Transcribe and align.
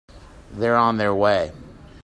They're 0.51 0.75
on 0.77 0.97
their 0.97 1.13
way. 1.13 1.51